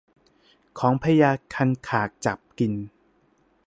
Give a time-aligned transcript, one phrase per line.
[0.79, 2.73] ของพญาคันคากจับกิน